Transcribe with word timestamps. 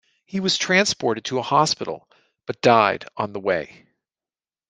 He 0.25 0.39
was 0.39 0.57
transported 0.57 1.23
to 1.25 1.37
a 1.37 1.43
hospital, 1.43 2.09
but 2.47 2.59
died 2.59 3.05
on 3.17 3.33
the 3.33 3.39
way. 3.39 3.85